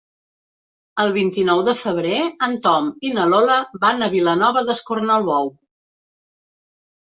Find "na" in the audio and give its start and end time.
3.19-3.29